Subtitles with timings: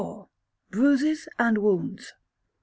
[0.71, 2.13] Bruises and Wounds.